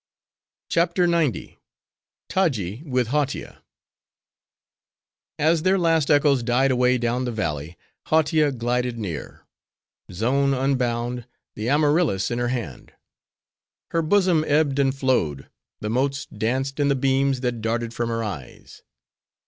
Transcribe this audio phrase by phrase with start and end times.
[0.71, 1.59] CHAPTER XC.
[2.27, 3.61] Taji With Hautia
[5.37, 7.77] As their last echoes died away down the valley,
[8.07, 9.45] Hautia glided near;—
[10.11, 12.93] zone unbound, the amaryllis in her hand.
[13.91, 15.47] Her bosom ebbed and flowed;
[15.81, 18.81] the motes danced in the beams that darted from her eyes.